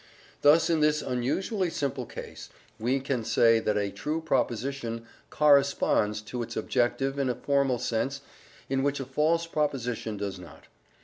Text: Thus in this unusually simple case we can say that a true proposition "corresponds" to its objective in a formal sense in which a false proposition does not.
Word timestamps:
Thus 0.41 0.67
in 0.71 0.79
this 0.79 1.03
unusually 1.03 1.69
simple 1.69 2.07
case 2.07 2.49
we 2.79 2.99
can 2.99 3.23
say 3.23 3.59
that 3.59 3.77
a 3.77 3.91
true 3.91 4.19
proposition 4.19 5.05
"corresponds" 5.29 6.23
to 6.23 6.41
its 6.41 6.57
objective 6.57 7.19
in 7.19 7.29
a 7.29 7.35
formal 7.35 7.77
sense 7.77 8.21
in 8.67 8.81
which 8.81 8.99
a 8.99 9.05
false 9.05 9.45
proposition 9.45 10.17
does 10.17 10.39
not. 10.39 10.63